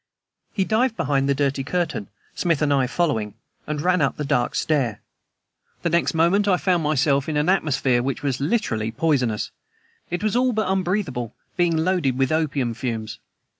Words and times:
He 0.51 0.65
dived 0.65 0.97
behind 0.97 1.29
the 1.29 1.35
dirty 1.35 1.63
curtain, 1.63 2.09
Smith 2.33 2.63
and 2.63 2.73
I 2.73 2.87
following, 2.87 3.35
and 3.67 3.79
ran 3.83 4.01
up 4.01 4.19
a 4.19 4.23
dark 4.23 4.55
stair. 4.55 4.99
The 5.83 5.91
next 5.91 6.15
moment 6.15 6.47
I 6.47 6.57
found 6.57 6.81
myself 6.81 7.29
in 7.29 7.37
an 7.37 7.49
atmosphere 7.49 8.01
which 8.01 8.23
was 8.23 8.39
literally 8.41 8.89
poisonous. 8.91 9.51
It 10.09 10.23
was 10.23 10.35
all 10.35 10.53
but 10.53 10.67
unbreathable, 10.67 11.35
being 11.55 11.77
loaded 11.77 12.17
with 12.17 12.31
opium 12.31 12.73
fumes. 12.73 13.19